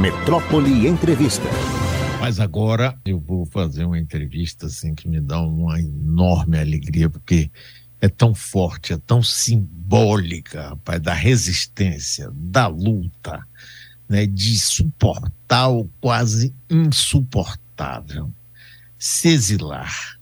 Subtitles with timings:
[0.00, 1.44] Metrópole Entrevista.
[2.22, 7.50] Mas agora eu vou fazer uma entrevista assim que me dá uma enorme alegria, porque
[8.00, 13.46] é tão forte, é tão simbólica, rapaz, da resistência, da luta,
[14.08, 18.32] né, de suportar o quase insuportável,
[18.98, 20.18] se exilar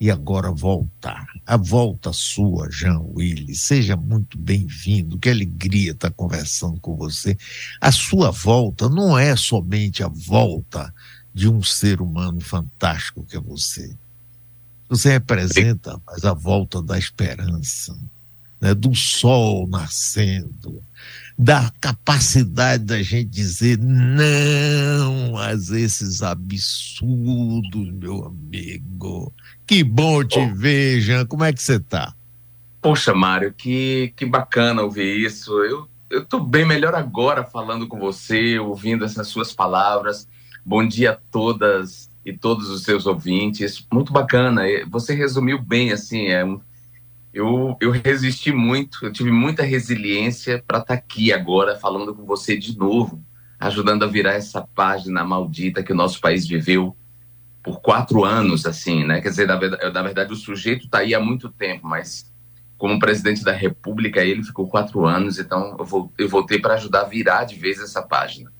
[0.00, 1.26] e agora voltar.
[1.46, 3.60] A volta sua, Jean Willis.
[3.60, 5.18] Seja muito bem-vindo.
[5.18, 7.36] Que alegria estar conversando com você.
[7.78, 10.92] A sua volta não é somente a volta
[11.34, 13.94] de um ser humano fantástico que é você.
[14.88, 17.96] Você representa mas a volta da esperança,
[18.58, 18.74] né?
[18.74, 20.82] do sol nascendo,
[21.38, 29.32] da capacidade da gente dizer não a esses absurdos, meu amigo.
[29.70, 30.52] Que bom te oh.
[30.52, 31.24] ver, Jean.
[31.24, 32.12] Como é que você está?
[32.82, 35.52] Poxa, Mário, que, que bacana ouvir isso.
[35.62, 40.26] Eu, eu tô bem melhor agora falando com você, ouvindo essas suas palavras.
[40.66, 43.86] Bom dia a todas e todos os seus ouvintes.
[43.92, 44.62] Muito bacana.
[44.90, 46.60] Você resumiu bem, assim, é um,
[47.32, 52.24] eu, eu resisti muito, eu tive muita resiliência para estar tá aqui agora falando com
[52.24, 53.22] você de novo,
[53.60, 56.96] ajudando a virar essa página maldita que o nosso país viveu
[57.62, 59.20] por quatro anos, assim, né?
[59.20, 62.30] Quer dizer, na verdade, na verdade o sujeito está aí há muito tempo, mas
[62.78, 65.76] como presidente da República ele ficou quatro anos, então
[66.18, 68.50] eu, voltei para ajudar a virar de vez essa página.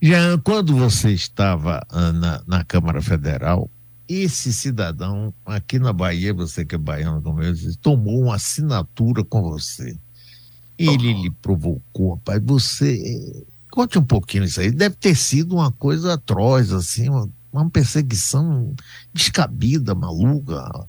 [0.00, 3.70] Jean, quando você estava ah, na, na Câmara Federal,
[4.08, 9.42] esse cidadão, aqui na Bahia, você que é baiano como eu, tomou uma assinatura com
[9.42, 9.96] você.
[10.76, 13.46] Ele lhe provocou, rapaz, você.
[13.70, 14.72] Conte um pouquinho isso aí.
[14.72, 18.74] Deve ter sido uma coisa atroz, assim, uma, uma perseguição
[19.12, 20.88] descabida, maluca.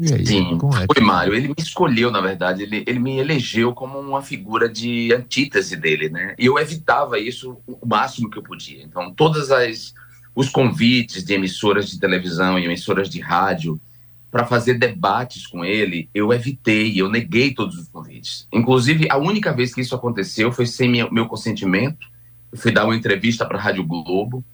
[0.00, 1.34] Aí, Sim, é foi Mário.
[1.34, 6.08] Ele me escolheu, na verdade, ele, ele me elegeu como uma figura de antítese dele,
[6.08, 6.34] né?
[6.38, 8.82] E eu evitava isso o máximo que eu podia.
[8.82, 9.92] Então, todas as
[10.34, 13.80] os convites de emissoras de televisão e emissoras de rádio
[14.30, 18.46] para fazer debates com ele, eu evitei, eu neguei todos os convites.
[18.52, 22.06] Inclusive, a única vez que isso aconteceu foi sem meu, meu consentimento.
[22.52, 24.44] Eu fui dar uma entrevista para a Rádio Globo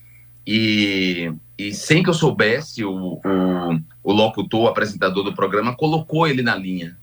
[0.47, 6.27] e, e sem que eu soubesse, o, o, o locutor, o apresentador do programa, colocou
[6.27, 6.97] ele na linha.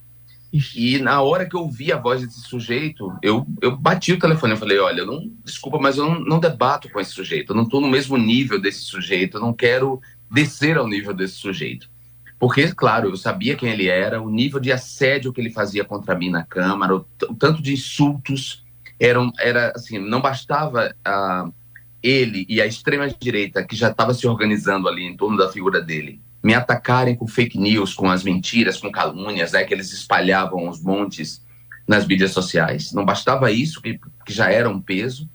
[0.75, 4.53] E na hora que eu ouvi a voz desse sujeito, eu, eu bati o telefone.
[4.53, 7.51] Eu falei: Olha, eu não, desculpa, mas eu não, não debato com esse sujeito.
[7.51, 9.37] Eu não estou no mesmo nível desse sujeito.
[9.37, 9.99] Eu não quero
[10.29, 11.89] descer ao nível desse sujeito.
[12.37, 16.15] Porque, claro, eu sabia quem ele era, o nível de assédio que ele fazia contra
[16.15, 18.63] mim na Câmara, o, o tanto de insultos.
[18.99, 20.95] Eram, era assim: não bastava.
[21.07, 21.62] Uh,
[22.03, 26.21] ele e a extrema-direita, que já estava se organizando ali em torno da figura dele,
[26.43, 30.83] me atacarem com fake news, com as mentiras, com calúnias, né, que eles espalhavam os
[30.83, 31.41] montes
[31.87, 32.91] nas mídias sociais.
[32.91, 35.29] Não bastava isso, que, que já era um peso.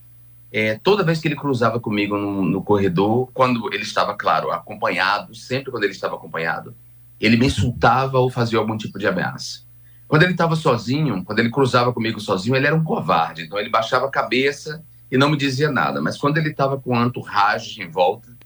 [0.52, 5.34] É, toda vez que ele cruzava comigo no, no, corredor, quando ele estava, claro, acompanhado,
[5.34, 6.74] sempre quando ele estava acompanhado,
[7.18, 9.66] ele me insultava ou fazia algum tipo de ameaça.
[10.06, 13.42] Quando ele estava sozinho, quando ele cruzava comigo sozinho, ele era um covarde.
[13.42, 16.00] Então ele baixava a cabeça e não me dizia nada.
[16.00, 18.36] Mas quando ele estava com entourage em volta,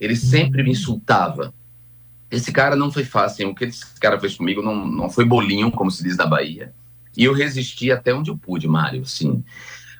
[0.00, 1.52] ele sempre me insultava.
[2.30, 3.48] Esse cara não foi fácil.
[3.48, 6.72] O que esse cara fez comigo não, não foi bolinho, como se diz na Bahia.
[7.16, 9.02] E eu resisti até onde eu pude, Mário.
[9.02, 9.42] Assim,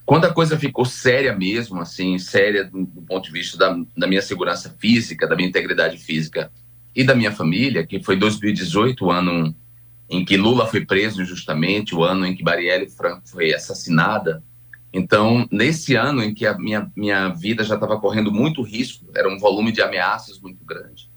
[0.05, 4.07] quando a coisa ficou séria mesmo, assim, séria do, do ponto de vista da, da
[4.07, 6.51] minha segurança física, da minha integridade física
[6.95, 9.55] e da minha família, que foi 2018, o ano
[10.09, 14.43] em que Lula foi preso injustamente, o ano em que Marielle Franco foi assassinada,
[14.93, 19.29] então, nesse ano em que a minha, minha vida já estava correndo muito risco, era
[19.29, 21.11] um volume de ameaças muito grande,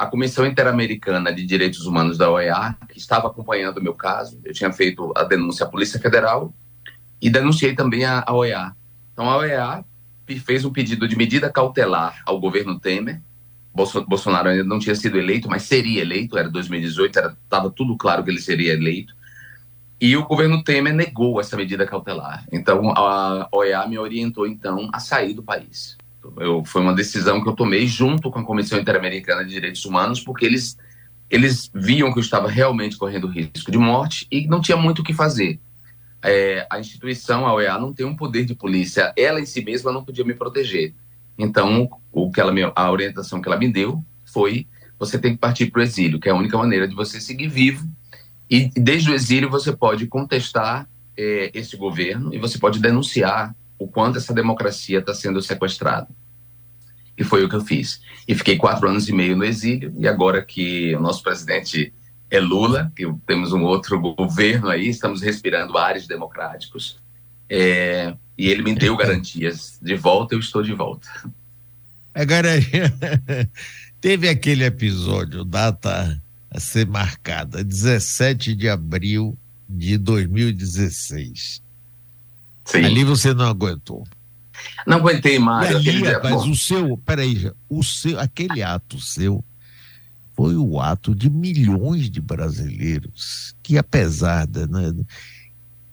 [0.00, 4.54] a Comissão Interamericana de Direitos Humanos da OEA, que estava acompanhando o meu caso, eu
[4.54, 6.54] tinha feito a denúncia à Polícia Federal
[7.20, 8.74] e denunciei também a, a OEA.
[9.12, 9.84] Então, a OEA
[10.42, 13.20] fez um pedido de medida cautelar ao governo Temer.
[13.74, 18.30] Bolsonaro ainda não tinha sido eleito, mas seria eleito, era 2018, estava tudo claro que
[18.30, 19.14] ele seria eleito.
[20.00, 22.46] E o governo Temer negou essa medida cautelar.
[22.50, 25.98] Então, a OEA me orientou, então, a sair do país.
[26.38, 30.20] Eu, foi uma decisão que eu tomei junto com a Comissão Interamericana de Direitos Humanos,
[30.20, 30.78] porque eles,
[31.28, 35.04] eles viam que eu estava realmente correndo risco de morte e não tinha muito o
[35.04, 35.60] que fazer.
[36.22, 39.12] É, a instituição, a OEA, não tem um poder de polícia.
[39.14, 40.94] Ela em si mesma não podia me proteger.
[41.38, 44.66] Então, o que ela me, a orientação que ela me deu foi:
[44.98, 47.48] você tem que partir para o exílio, que é a única maneira de você seguir
[47.48, 47.86] vivo
[48.50, 53.86] e desde o exílio você pode contestar é, esse governo e você pode denunciar o
[53.86, 56.08] quanto essa democracia está sendo sequestrada.
[57.16, 58.00] E foi o que eu fiz.
[58.26, 61.92] E fiquei quatro anos e meio no exílio, e agora que o nosso presidente
[62.30, 66.98] é Lula, que temos um outro governo aí, estamos respirando ares democráticos.
[67.48, 69.78] É, e ele me deu garantias.
[69.82, 71.08] De volta, eu estou de volta.
[72.14, 72.48] Agora,
[74.00, 76.20] teve aquele episódio, data
[76.50, 79.38] a ser marcada, 17 de abril
[79.68, 81.62] de 2016.
[82.64, 82.84] Sim.
[82.84, 84.06] Ali você não aguentou.
[84.86, 85.74] Não aguentei mais.
[85.74, 89.44] Ali, rapaz, o seu, peraí, o seu, aquele ato seu
[90.34, 94.92] foi o ato de milhões de brasileiros que, apesar de, né,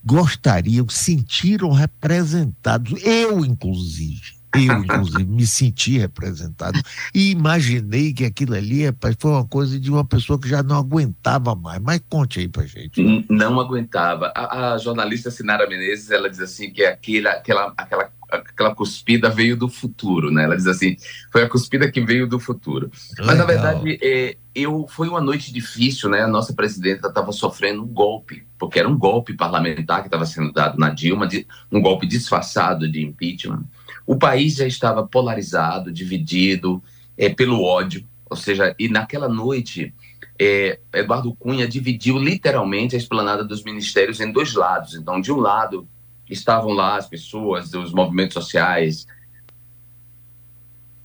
[0.03, 6.79] gostariam, sentiram representados, eu inclusive, eu, inclusive, me senti representado
[7.13, 8.83] e imaginei que aquilo ali
[9.19, 11.81] foi uma coisa de uma pessoa que já não aguentava mais.
[11.81, 13.25] Mas conte aí pra gente.
[13.29, 14.31] Não aguentava.
[14.35, 19.57] A, a jornalista Sinara Menezes, ela diz assim que aquela, aquela, aquela, aquela cuspida veio
[19.57, 20.43] do futuro, né?
[20.43, 20.95] Ela diz assim,
[21.31, 22.89] foi a cuspida que veio do futuro.
[23.11, 23.25] Legal.
[23.27, 26.21] Mas, na verdade, é, eu, foi uma noite difícil, né?
[26.21, 30.51] A nossa presidenta estava sofrendo um golpe, porque era um golpe parlamentar que estava sendo
[30.51, 33.63] dado na Dilma, de, um golpe disfarçado de impeachment.
[34.07, 36.81] O país já estava polarizado, dividido
[37.17, 39.93] é, pelo ódio, ou seja, e naquela noite
[40.39, 44.95] é, Eduardo Cunha dividiu literalmente a esplanada dos ministérios em dois lados.
[44.95, 45.87] Então, de um lado
[46.29, 49.05] estavam lá as pessoas dos movimentos sociais,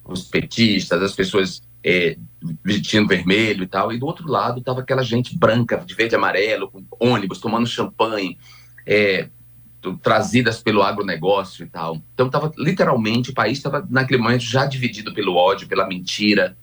[0.04, 2.16] os petistas, as pessoas é,
[2.64, 6.16] vestindo vermelho e tal, e do outro lado estava aquela gente branca, de verde e
[6.16, 8.38] amarelo, com ônibus, tomando champanhe,
[8.86, 9.28] é,
[10.00, 12.00] trazidas pelo agronegócio e tal.
[12.14, 16.56] Então, tava, literalmente, o país estava, naquele momento, já dividido pelo ódio, pela mentira,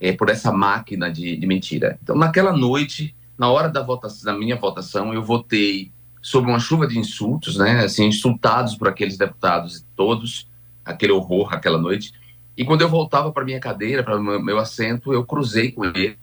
[0.00, 1.98] é, por essa máquina de, de, mentira.
[2.02, 6.98] Então, naquela noite, na hora da votação, minha votação, eu votei sobre uma chuva de
[6.98, 7.84] insultos, né?
[7.84, 10.48] Assim, insultados por aqueles deputados todos,
[10.84, 12.12] aquele horror aquela noite.
[12.56, 16.18] E quando eu voltava para minha cadeira, para meu, meu assento, eu cruzei com ele.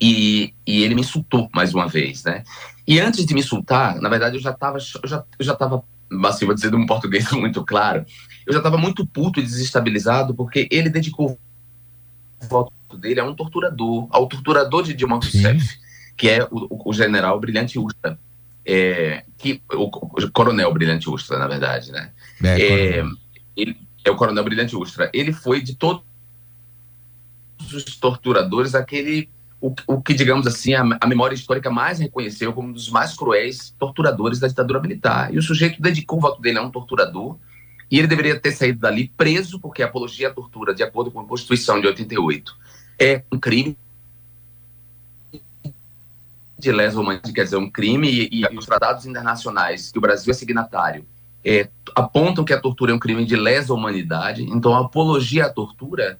[0.00, 2.44] E, e ele me insultou mais uma vez, né?
[2.88, 5.84] E antes de me insultar, na verdade, eu já estava, eu já, eu já tava,
[6.24, 8.06] assim, vou dizer de um português muito claro,
[8.46, 11.38] eu já estava muito puto e desestabilizado porque ele dedicou
[12.42, 15.78] o voto dele a um torturador, ao torturador de Dilma Rousseff,
[16.16, 18.18] que é o, o general Brilhante Ustra,
[18.64, 22.10] é, que, o, o, coronel Brilhante Ustra, na verdade, né?
[22.42, 23.04] É, é,
[23.54, 25.10] ele, é o coronel Brilhante Ustra.
[25.12, 26.02] Ele foi de todos
[27.70, 29.28] os torturadores aquele
[29.60, 33.16] o, o que, digamos assim, a, a, memória histórica mais reconheceu como um dos mais
[33.16, 35.34] cruéis torturadores da ditadura militar.
[35.34, 37.36] E o sujeito dedicou o voto dele a um torturador,
[37.90, 41.20] e ele deveria ter saído dali preso, porque a apologia à tortura, de acordo com
[41.20, 42.56] a Constituição de 88,
[42.98, 43.76] é um crime
[46.58, 50.30] de lesa humanidade, quer dizer, um crime, e, e, os tratados internacionais que o Brasil
[50.30, 51.06] é signatário
[51.44, 55.48] é, apontam que a tortura é um crime de lesa humanidade, então a apologia à
[55.48, 56.18] tortura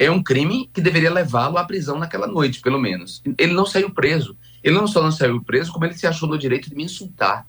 [0.00, 3.22] é um crime que deveria levá-lo à prisão naquela noite, pelo menos.
[3.36, 4.34] Ele não saiu preso.
[4.64, 7.46] Ele não só não saiu preso, como ele se achou no direito de me insultar.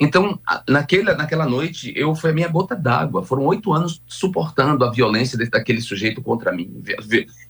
[0.00, 3.22] Então, naquele, naquela noite, eu foi a minha gota d'água.
[3.22, 6.82] Foram oito anos suportando a violência daquele sujeito contra mim,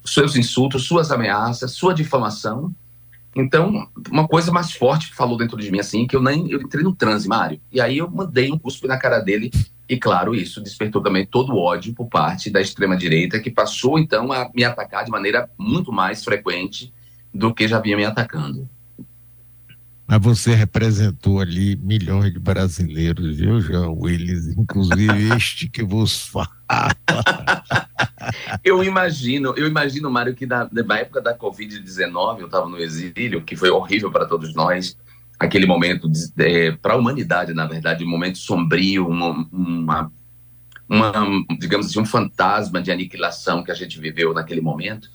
[0.04, 2.74] seus insultos, suas ameaças, sua difamação.
[3.36, 6.82] Então, uma coisa mais forte falou dentro de mim assim, que eu nem eu entrei
[6.82, 7.60] no transe, Mário.
[7.70, 9.52] E aí eu mandei um cuspe na cara dele
[9.88, 14.32] e claro, isso despertou também todo o ódio por parte da extrema-direita, que passou então
[14.32, 16.92] a me atacar de maneira muito mais frequente
[17.32, 18.68] do que já vinha me atacando.
[20.06, 24.48] Mas você representou ali milhões de brasileiros, viu, João Willis?
[24.48, 26.48] Inclusive este que vos fala.
[28.62, 33.42] eu imagino, eu imagino, Mário, que na, na época da Covid-19, eu estava no exílio,
[33.42, 34.98] que foi horrível para todos nós
[35.42, 40.12] aquele momento é, para a humanidade, na verdade, um momento sombrio, uma, uma,
[40.88, 41.12] uma,
[41.58, 45.08] digamos assim, um fantasma de aniquilação que a gente viveu naquele momento.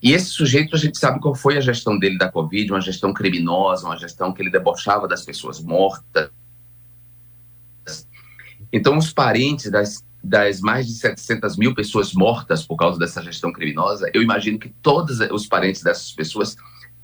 [0.00, 3.12] E esse sujeito, a gente sabe qual foi a gestão dele da Covid, uma gestão
[3.12, 6.30] criminosa, uma gestão que ele debochava das pessoas mortas.
[8.72, 13.52] Então, os parentes das, das mais de 700 mil pessoas mortas por causa dessa gestão
[13.52, 16.56] criminosa, eu imagino que todos os parentes dessas pessoas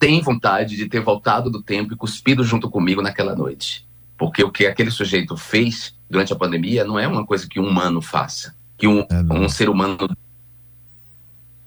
[0.02, 3.88] tem vontade de ter voltado do tempo e cuspido junto comigo naquela noite.
[4.18, 7.68] Porque o que aquele sujeito fez durante a pandemia não é uma coisa que um
[7.68, 9.96] humano faça, que um, é um ser humano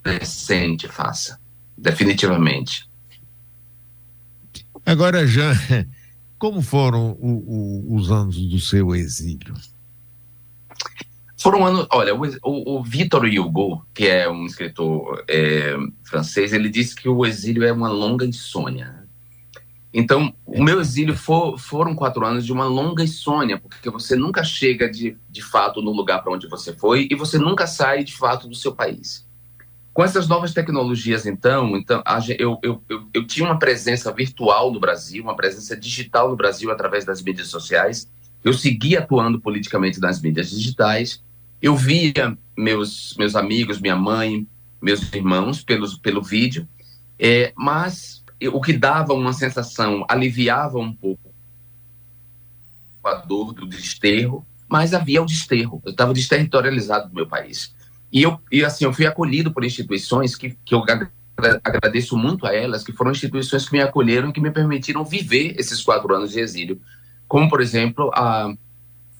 [0.02, 1.40] decente faça,
[1.78, 2.86] definitivamente.
[4.84, 5.54] Agora, Jean,
[6.38, 9.54] como foram o, o, os anos do seu exílio?
[11.46, 11.86] Foram anos.
[11.92, 17.08] Olha, o, o, o Victor Hugo, que é um escritor é, francês, ele disse que
[17.08, 19.06] o exílio é uma longa insônia.
[19.94, 24.42] Então, o meu exílio for, foram quatro anos de uma longa insônia, porque você nunca
[24.42, 28.16] chega de, de fato no lugar para onde você foi e você nunca sai de
[28.16, 29.24] fato do seu país.
[29.94, 32.02] Com essas novas tecnologias, então, então
[32.40, 36.72] eu, eu, eu, eu, tinha uma presença virtual no Brasil, uma presença digital no Brasil
[36.72, 38.10] através das mídias sociais.
[38.42, 41.24] Eu seguia atuando politicamente nas mídias digitais.
[41.66, 44.46] Eu via meus, meus amigos, minha mãe,
[44.80, 46.68] meus irmãos pelos, pelo vídeo,
[47.18, 51.34] é, mas o que dava uma sensação, aliviava um pouco
[53.02, 55.82] a dor do desterro, mas havia o desterro.
[55.84, 57.74] Eu estava desterritorializado do meu país.
[58.12, 60.84] E eu, e assim, eu fui acolhido por instituições que, que eu
[61.64, 65.56] agradeço muito a elas, que foram instituições que me acolheram e que me permitiram viver
[65.58, 66.80] esses quatro anos de exílio.
[67.26, 68.54] Como, por exemplo, a,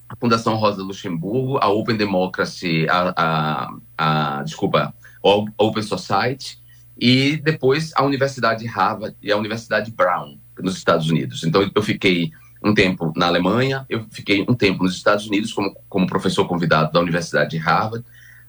[0.09, 6.59] a Fundação Rosa Luxemburgo, a Open Democracy, a, a, a desculpa, a Open Society,
[6.99, 11.43] e depois a Universidade Harvard e a Universidade Brown, nos Estados Unidos.
[11.43, 12.31] Então, eu fiquei
[12.63, 16.91] um tempo na Alemanha, eu fiquei um tempo nos Estados Unidos como, como professor convidado
[16.91, 18.03] da Universidade de Harvard,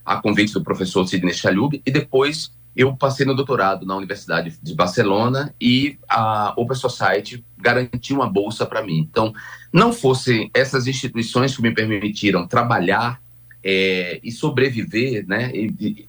[0.05, 4.75] a convite do professor Sidney Chalub, e depois eu passei no doutorado na Universidade de
[4.75, 8.99] Barcelona e a Open Society garantiu uma bolsa para mim.
[8.99, 9.33] Então,
[9.73, 13.21] não fossem essas instituições que me permitiram trabalhar
[13.63, 15.53] é, e sobreviver, né?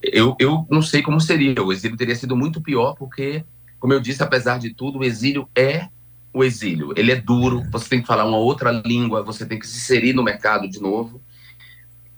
[0.01, 1.61] Eu, eu não sei como seria.
[1.63, 3.43] O exílio teria sido muito pior, porque,
[3.79, 5.87] como eu disse, apesar de tudo, o exílio é
[6.33, 6.93] o exílio.
[6.95, 10.13] Ele é duro, você tem que falar uma outra língua, você tem que se inserir
[10.13, 11.21] no mercado de novo.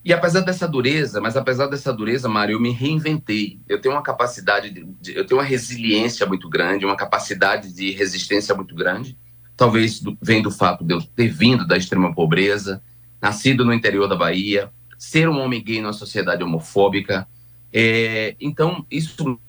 [0.03, 3.59] E apesar dessa dureza, mas apesar dessa dureza, Mário, eu me reinventei.
[3.69, 7.91] Eu tenho uma capacidade, de, de, eu tenho uma resiliência muito grande, uma capacidade de
[7.91, 9.17] resistência muito grande.
[9.61, 12.81] Talvez vem do fato de eu ter vindo da extrema pobreza,
[13.21, 17.27] nascido no interior da Bahia, ser um homem gay numa sociedade homofóbica.
[17.71, 19.39] É, então, isso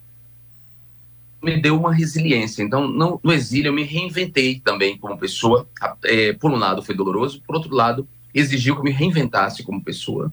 [1.41, 2.61] me deu uma resiliência.
[2.61, 5.67] Então, não, no exílio, eu me reinventei também como pessoa.
[6.03, 9.83] É, por um lado, foi doloroso, por outro lado, exigiu que eu me reinventasse como
[9.83, 10.31] pessoa,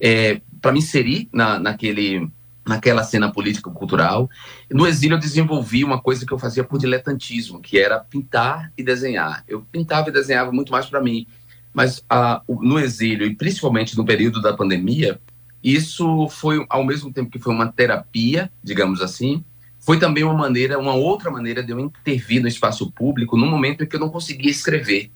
[0.00, 2.28] é, para me inserir na, naquele,
[2.70, 4.30] naquela cena política-cultural.
[4.70, 8.82] No exílio, eu desenvolvi uma coisa que eu fazia por diletantismo, que era pintar e
[8.82, 9.44] desenhar.
[9.46, 11.26] Eu pintava e desenhava muito mais para mim.
[11.74, 15.20] Mas a, no exílio, e principalmente no período da pandemia,
[15.62, 19.44] isso foi, ao mesmo tempo que foi uma terapia, digamos assim,
[19.78, 23.82] foi também uma maneira, uma outra maneira de eu intervir no espaço público no momento
[23.82, 25.10] em que eu não conseguia escrever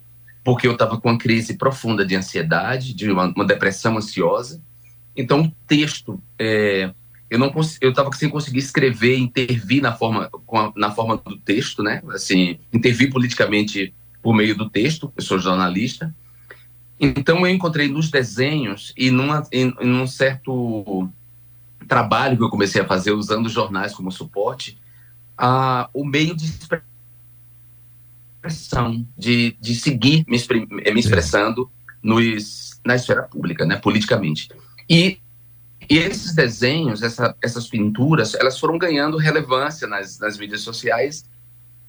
[0.45, 4.61] porque eu estava com uma crise profunda de ansiedade, de uma, uma depressão ansiosa.
[5.15, 6.93] Então, o texto, é,
[7.29, 7.51] eu não
[7.81, 12.01] eu estava sem conseguir escrever, intervir na forma, a, na forma do texto, né?
[12.09, 15.11] Assim, intervir politicamente por meio do texto.
[15.15, 16.13] Eu sou jornalista.
[16.99, 21.09] Então, eu encontrei nos desenhos e numa, em, em um certo
[21.87, 24.77] trabalho que eu comecei a fazer usando os jornais como suporte,
[25.37, 26.45] a, o meio de
[28.41, 30.37] expressão de, de seguir me,
[30.93, 31.69] me expressando
[32.01, 34.49] nos, na esfera pública, né, politicamente.
[34.89, 35.19] E,
[35.89, 41.25] e esses desenhos, essa, essas pinturas, elas foram ganhando relevância nas, nas mídias sociais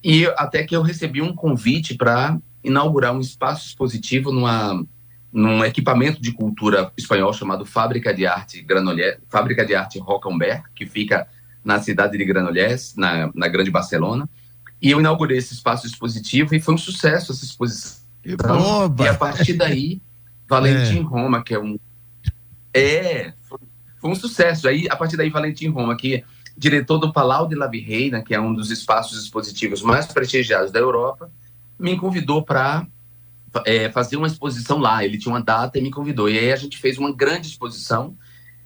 [0.02, 4.84] e até que eu recebi um convite para inaugurar um espaço expositivo numa,
[5.32, 10.86] num equipamento de cultura espanhol chamado Fábrica de Arte Granollers, Fábrica de Arte Rocamber, que
[10.86, 11.26] fica
[11.64, 14.28] na cidade de Granollers, na, na Grande Barcelona.
[14.80, 18.06] E eu inaugurei esse espaço expositivo e foi um sucesso essa exposição.
[18.48, 19.04] Oba.
[19.04, 20.00] E a partir daí,
[20.48, 21.02] Valentim é.
[21.02, 21.78] Roma, que é um.
[22.72, 23.32] É,
[24.06, 24.68] foi um sucesso.
[24.68, 26.24] Aí, a partir daí, Valentim Roma, que é
[26.56, 30.78] diretor do Palau de la Virreina, que é um dos espaços expositivos mais prestigiados da
[30.78, 31.30] Europa,
[31.78, 32.86] me convidou para
[33.66, 35.04] é, fazer uma exposição lá.
[35.04, 36.28] Ele tinha uma data e me convidou.
[36.28, 38.16] E aí a gente fez uma grande exposição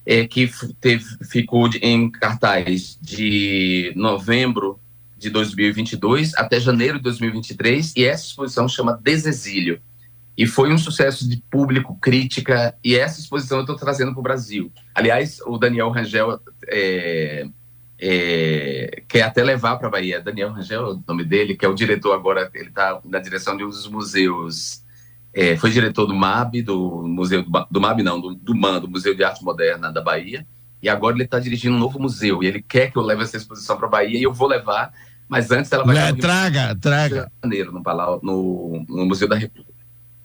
[0.05, 4.79] é, que teve, ficou em cartaz de novembro
[5.17, 9.81] de 2022 até janeiro de 2023, e essa exposição chama Desexílio.
[10.41, 14.23] E foi um sucesso de público, crítica, e essa exposição eu estou trazendo para o
[14.23, 14.73] Brasil.
[14.95, 17.47] Aliás, o Daniel Rangel é,
[17.99, 20.19] é, quer até levar para a Bahia.
[20.19, 23.55] Daniel Rangel é o nome dele, que é o diretor agora, ele está na direção
[23.55, 24.83] de um dos museus.
[25.35, 28.89] É, foi diretor do MAB, do Museu do, do MAB, não, do, do MAN, do
[28.89, 30.47] Museu de Arte Moderna da Bahia.
[30.83, 32.43] E agora ele está dirigindo um novo museu.
[32.43, 34.91] E ele quer que eu leve essa exposição para a Bahia e eu vou levar
[35.31, 37.31] mas antes ela vai Le, Traga, traga.
[37.41, 39.70] Janeiro, no, Palau, no, no Museu da República.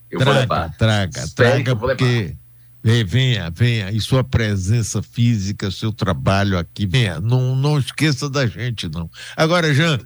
[0.10, 0.78] Eu traga, vou levar.
[0.78, 2.36] Traga, Espere traga, porque.
[2.84, 8.88] Venha, venha, e sua presença física, seu trabalho aqui, venha, não, não esqueça da gente,
[8.88, 9.10] não.
[9.36, 10.00] Agora, Jean,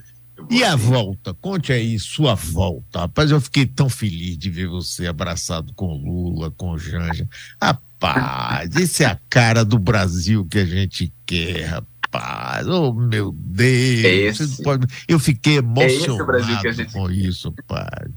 [0.49, 1.33] e a volta?
[1.33, 2.99] Conte aí sua volta.
[2.99, 7.27] Rapaz, eu fiquei tão feliz de ver você abraçado com Lula, com Janja.
[7.61, 13.31] Rapaz, isso é a cara do Brasil que a gente quer, rapaz rapaz, oh meu
[13.31, 14.87] Deus, esse, pode...
[15.07, 18.07] eu fiquei emocionado é com isso, pai.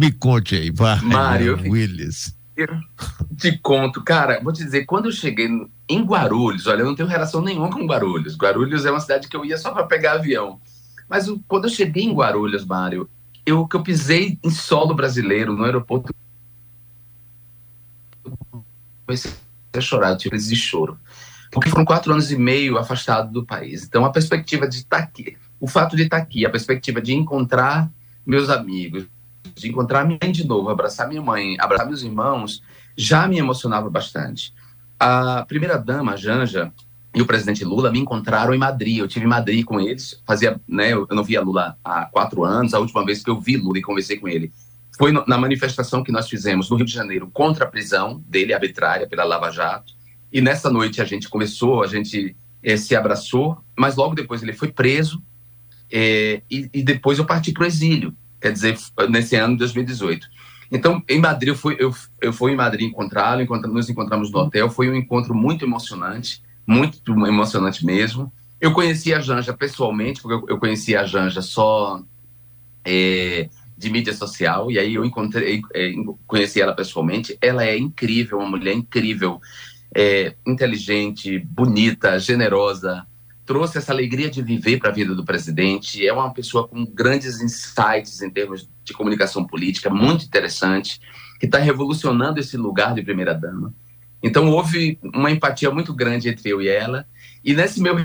[0.00, 2.34] Me conte aí, vai, Mário Willis.
[2.56, 2.68] Eu
[3.36, 5.46] te conto, cara, vou te dizer, quando eu cheguei
[5.86, 8.34] em Guarulhos, olha, eu não tenho relação nenhuma com Guarulhos.
[8.34, 10.58] Guarulhos é uma cidade que eu ia só para pegar avião.
[11.06, 13.10] Mas quando eu cheguei em Guarulhos, Mário,
[13.44, 16.14] eu que eu pisei em solo brasileiro no aeroporto,
[19.04, 19.32] comecei
[19.74, 20.98] a chorar, eu tive crise de choro.
[21.52, 23.84] Porque foram quatro anos e meio afastado do país.
[23.84, 27.90] Então, a perspectiva de estar aqui, o fato de estar aqui, a perspectiva de encontrar
[28.24, 29.06] meus amigos,
[29.54, 32.62] de encontrar minha mãe de novo, abraçar minha mãe, abraçar meus irmãos,
[32.96, 34.54] já me emocionava bastante.
[34.98, 36.72] A primeira dama, Janja,
[37.14, 38.98] e o presidente Lula me encontraram em Madrid.
[38.98, 40.22] Eu tive em Madrid com eles.
[40.26, 40.92] Fazia, né?
[40.92, 42.72] Eu não via Lula há quatro anos.
[42.72, 44.52] A última vez que eu vi Lula e conversei com ele
[44.96, 49.08] foi na manifestação que nós fizemos no Rio de Janeiro contra a prisão dele arbitrária
[49.08, 49.94] pela Lava Jato.
[50.30, 54.52] E nessa noite a gente começou, a gente é, se abraçou, mas logo depois ele
[54.52, 55.22] foi preso
[55.90, 58.14] é, e, e, depois eu parti para o exílio.
[58.40, 58.78] Quer dizer,
[59.08, 60.26] nesse ano de 2018.
[60.72, 64.70] Então, em Madrid, eu fui, eu, eu fui em Madrid encontrá-lo, nos encontramos no hotel.
[64.70, 68.32] Foi um encontro muito emocionante muito emocionante mesmo.
[68.60, 72.00] Eu conheci a Janja pessoalmente, porque eu conheci a Janja só
[72.84, 75.92] é, de mídia social, e aí eu encontrei, é,
[76.28, 77.36] conheci ela pessoalmente.
[77.40, 79.40] Ela é incrível, uma mulher incrível,
[79.92, 83.04] é, inteligente, bonita, generosa,
[83.50, 86.06] trouxe essa alegria de viver para a vida do presidente.
[86.06, 91.00] É uma pessoa com grandes insights em termos de comunicação política, muito interessante,
[91.40, 93.74] que está revolucionando esse lugar de primeira-dama.
[94.22, 97.04] Então houve uma empatia muito grande entre eu e ela.
[97.44, 97.96] E nesse meu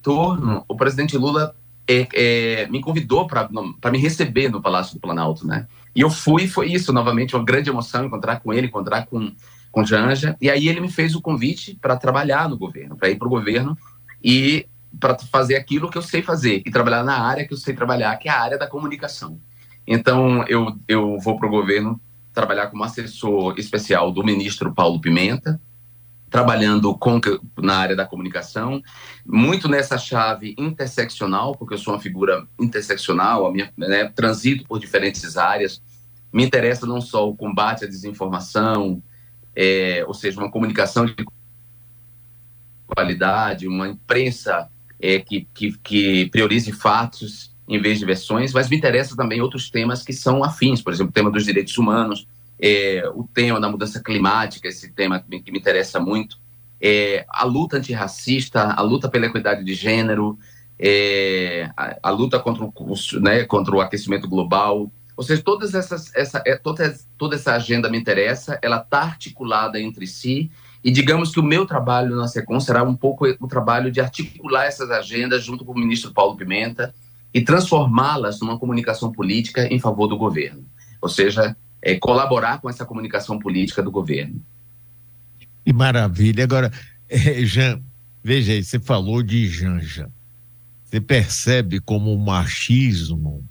[0.00, 1.54] retorno, o presidente Lula
[1.86, 3.50] é, é, me convidou para
[3.92, 5.68] me receber no Palácio do Planalto, né?
[5.94, 9.30] E eu fui, foi isso, novamente, uma grande emoção encontrar com ele, encontrar com,
[9.78, 10.36] com Janja.
[10.40, 13.30] E aí ele me fez o convite para trabalhar no governo, para ir para o
[13.30, 13.78] governo
[14.22, 14.66] e
[14.98, 18.16] para fazer aquilo que eu sei fazer e trabalhar na área que eu sei trabalhar,
[18.16, 19.38] que é a área da comunicação.
[19.86, 22.00] Então eu, eu vou para o governo
[22.32, 25.60] trabalhar como assessor especial do ministro Paulo Pimenta,
[26.28, 27.20] trabalhando com,
[27.58, 28.82] na área da comunicação,
[29.24, 34.80] muito nessa chave interseccional, porque eu sou uma figura interseccional, a minha, né, transito por
[34.80, 35.80] diferentes áreas.
[36.32, 39.02] Me interessa não só o combate à desinformação,
[39.60, 41.16] é, ou seja, uma comunicação de
[42.86, 48.76] qualidade, uma imprensa é, que, que, que priorize fatos em vez de versões, mas me
[48.76, 53.02] interessa também outros temas que são afins, por exemplo, o tema dos direitos humanos, é,
[53.16, 56.38] o tema da mudança climática, esse tema que me, que me interessa muito,
[56.80, 60.38] é, a luta antirracista, a luta pela equidade de gênero,
[60.78, 62.72] é, a, a, luta contra o,
[63.20, 67.90] né, contra o aquecimento global, ou seja, todas essas, essa, é, toda, toda essa agenda
[67.90, 70.48] me interessa, ela está articulada entre si,
[70.82, 74.66] e digamos que o meu trabalho na SECOM será um pouco o trabalho de articular
[74.66, 76.94] essas agendas junto com o ministro Paulo Pimenta,
[77.34, 80.64] e transformá-las numa comunicação política em favor do governo.
[81.02, 84.40] Ou seja, é, colaborar com essa comunicação política do governo.
[85.64, 86.44] Que maravilha.
[86.44, 86.72] Agora,
[87.08, 87.82] é, Jean,
[88.22, 90.08] veja aí, você falou de Janja.
[90.84, 93.44] Você percebe como o machismo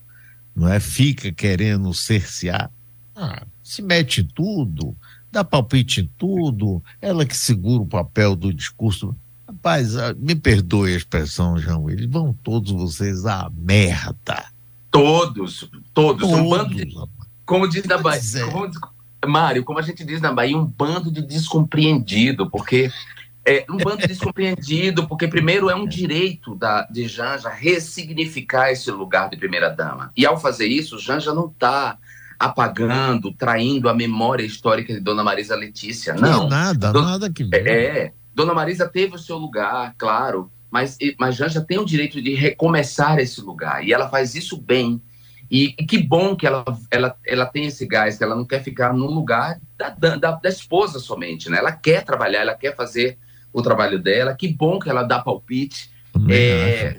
[0.57, 2.71] não é, fica querendo cercear?
[3.15, 4.95] Ah, se mete tudo,
[5.31, 9.15] dá palpite em tudo, ela que segura o papel do discurso.
[9.47, 14.45] Rapaz, ah, me perdoe a expressão, João, eles vão todos vocês à merda.
[14.89, 16.21] Todos, todos.
[16.21, 16.91] todos um bando de,
[17.45, 18.51] como diz na Bahia, é.
[18.51, 18.71] como,
[19.27, 22.91] Mário, como a gente diz na Bahia, um bando de descompreendido, porque
[23.47, 29.29] é um bando descompreendido, porque primeiro é um direito da, de Janja ressignificar esse lugar
[29.29, 30.11] de primeira-dama.
[30.17, 31.97] E ao fazer isso, Janja não está
[32.37, 36.13] apagando, traindo a memória histórica de Dona Marisa Letícia.
[36.13, 36.49] Não.
[36.49, 37.65] nada, Dona, nada que ver.
[37.65, 42.35] É, Dona Marisa teve o seu lugar, claro, mas, mas Janja tem o direito de
[42.35, 43.81] recomeçar esse lugar.
[43.81, 45.01] E ela faz isso bem.
[45.49, 48.61] E, e, que bom que ela, ela, ela tem esse gás, que ela não quer
[48.61, 51.59] ficar no lugar da, da, da, esposa somente, né?
[51.59, 53.17] Ela quer trabalhar, ela quer fazer
[53.59, 54.35] o trabalho dela.
[54.35, 55.89] Que bom que ela dá palpite.
[56.29, 56.95] É,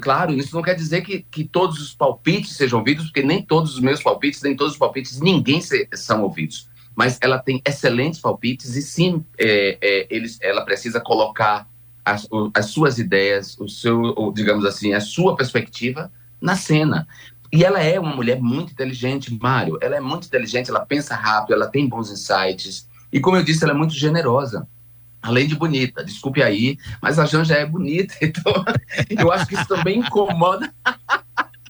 [0.00, 3.74] claro, isso não quer dizer que, que todos os palpites sejam ouvidos, porque nem todos
[3.74, 6.68] os meus palpites, nem todos os palpites, ninguém se, são ouvidos
[7.00, 11.66] mas ela tem excelentes palpites e sim, é, é, eles, ela precisa colocar
[12.04, 17.06] as, as suas ideias, o seu, digamos assim, a sua perspectiva na cena.
[17.52, 19.78] E ela é uma mulher muito inteligente, Mário.
[19.80, 22.88] Ela é muito inteligente, ela pensa rápido, ela tem bons insights.
[23.12, 24.68] E como eu disse, ela é muito generosa.
[25.22, 28.52] Além de bonita, desculpe aí, mas a Janja é bonita, então
[29.10, 30.72] eu acho que isso também incomoda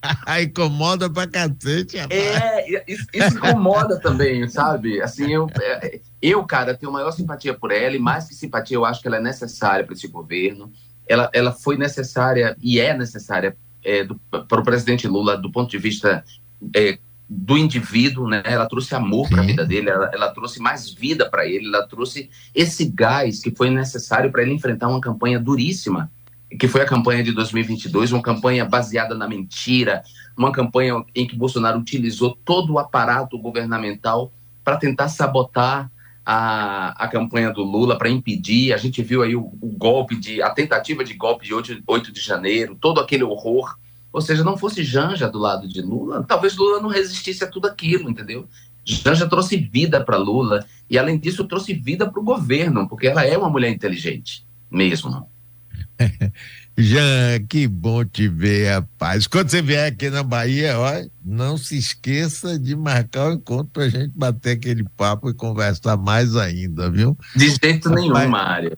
[0.42, 2.20] incomoda pra cacete, rapaz.
[2.20, 5.00] É, isso, isso incomoda também, sabe?
[5.00, 8.84] Assim, eu, é, eu, cara, tenho maior simpatia por ela, e mais que simpatia, eu
[8.84, 10.72] acho que ela é necessária para esse governo.
[11.06, 14.06] Ela, ela foi necessária e é necessária é,
[14.48, 16.24] para o presidente Lula do ponto de vista
[16.74, 16.98] é,
[17.32, 18.42] do indivíduo, né?
[18.44, 21.86] Ela trouxe amor para a vida dele, ela, ela trouxe mais vida para ele, ela
[21.86, 26.10] trouxe esse gás que foi necessário para ele enfrentar uma campanha duríssima,
[26.58, 30.02] que foi a campanha de 2022, uma campanha baseada na mentira,
[30.36, 34.32] uma campanha em que Bolsonaro utilizou todo o aparato governamental
[34.64, 35.88] para tentar sabotar
[36.26, 38.72] a, a campanha do Lula para impedir.
[38.72, 42.12] A gente viu aí o, o, golpe de a tentativa de golpe de 8, 8
[42.12, 43.78] de janeiro, todo aquele horror.
[44.12, 47.66] Ou seja, não fosse Janja do lado de Lula, talvez Lula não resistisse a tudo
[47.66, 48.48] aquilo, entendeu?
[48.84, 53.24] Janja trouxe vida para Lula e, além disso, trouxe vida para o governo, porque ela
[53.24, 55.28] é uma mulher inteligente, mesmo.
[56.76, 59.26] Jean, que bom te ver, rapaz.
[59.26, 60.92] Quando você vier aqui na Bahia, ó,
[61.22, 65.96] não se esqueça de marcar o encontro para a gente bater aquele papo e conversar
[65.98, 67.16] mais ainda, viu?
[67.36, 68.76] De jeito rapaz, nenhum, Mário.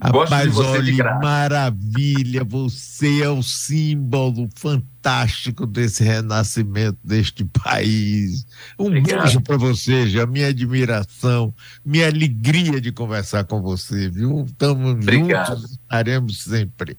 [0.00, 8.46] Rapaz, olha, maravilha, você é o símbolo fantástico desse renascimento deste país.
[8.78, 9.22] Um Obrigado.
[9.22, 11.52] beijo para você, já minha admiração,
[11.84, 14.44] minha alegria de conversar com você, viu?
[14.44, 16.96] Estamos juntos, estaremos sempre.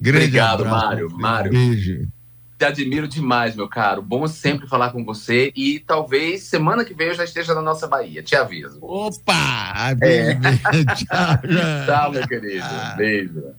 [0.00, 1.10] Grande Obrigado, abraço, Mário.
[1.10, 1.50] Mário.
[1.52, 2.08] Beijo.
[2.60, 4.02] Te admiro demais, meu caro.
[4.02, 7.86] Bom sempre falar com você e talvez semana que vem eu já esteja na nossa
[7.86, 8.22] Bahia.
[8.22, 8.78] Te aviso.
[8.82, 9.96] Opa!
[10.02, 10.34] É.
[10.94, 12.66] Tchau, tchau, meu querido.
[12.98, 13.54] Beijo.